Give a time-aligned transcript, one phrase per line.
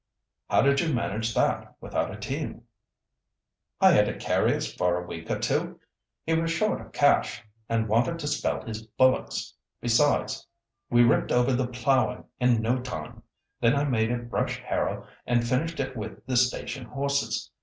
[0.49, 2.63] "How did you manage that without a team?"
[3.79, 5.79] "Hired a carrier's for a week or two.
[6.23, 10.47] He was short of cash, and wanted to spell his bullocks; besides
[10.89, 13.21] we ripped over the ploughing in no time.
[13.59, 17.51] Then I made a brush harrow and finished it with the station horses.